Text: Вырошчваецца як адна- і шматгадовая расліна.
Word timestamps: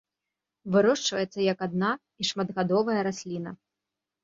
Вырошчваецца 0.75 1.39
як 1.51 1.59
адна- 1.67 1.93
і 1.93 2.23
шматгадовая 2.33 2.99
расліна. 3.11 3.57